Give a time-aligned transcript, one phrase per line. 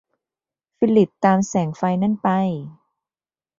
[0.77, 2.29] ฟิลิปตามแสงไฟนั่นไป